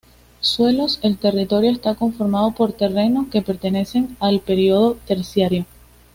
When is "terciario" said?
5.05-5.67